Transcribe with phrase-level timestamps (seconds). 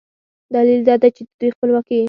[0.55, 1.97] دلیل دا دی چې د دوی خپلواکي